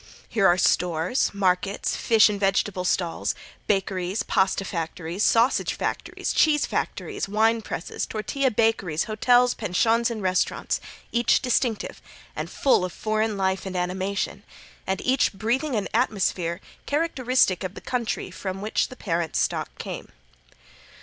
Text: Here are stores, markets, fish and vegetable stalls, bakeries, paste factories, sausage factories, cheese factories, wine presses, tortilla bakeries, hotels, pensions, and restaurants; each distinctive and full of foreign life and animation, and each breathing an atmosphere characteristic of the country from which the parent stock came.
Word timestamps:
Here 0.27 0.47
are 0.47 0.57
stores, 0.57 1.29
markets, 1.31 1.95
fish 1.95 2.27
and 2.27 2.39
vegetable 2.39 2.85
stalls, 2.85 3.35
bakeries, 3.67 4.23
paste 4.23 4.65
factories, 4.65 5.23
sausage 5.23 5.75
factories, 5.75 6.33
cheese 6.33 6.65
factories, 6.65 7.29
wine 7.29 7.61
presses, 7.61 8.07
tortilla 8.07 8.49
bakeries, 8.49 9.03
hotels, 9.03 9.53
pensions, 9.53 10.09
and 10.09 10.23
restaurants; 10.23 10.81
each 11.11 11.39
distinctive 11.39 12.01
and 12.35 12.49
full 12.49 12.83
of 12.83 12.91
foreign 12.91 13.37
life 13.37 13.67
and 13.67 13.75
animation, 13.75 14.41
and 14.87 15.01
each 15.01 15.33
breathing 15.33 15.75
an 15.75 15.87
atmosphere 15.93 16.61
characteristic 16.87 17.63
of 17.63 17.75
the 17.75 17.79
country 17.79 18.31
from 18.31 18.59
which 18.59 18.87
the 18.87 18.95
parent 18.95 19.35
stock 19.35 19.69
came. 19.77 20.09